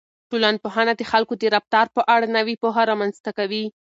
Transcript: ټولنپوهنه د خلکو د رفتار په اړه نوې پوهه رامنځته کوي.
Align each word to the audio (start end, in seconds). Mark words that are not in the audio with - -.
ټولنپوهنه 0.29 0.93
د 0.95 1.01
خلکو 1.11 1.33
د 1.37 1.43
رفتار 1.55 1.85
په 1.95 2.01
اړه 2.15 2.27
نوې 2.37 2.55
پوهه 2.61 2.81
رامنځته 2.91 3.31
کوي. 3.37 3.65